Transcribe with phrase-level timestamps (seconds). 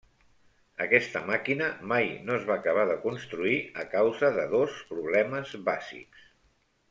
[0.85, 6.27] Aquesta màquina mai no es va acabar de construir a causa de dos problemes bàsics.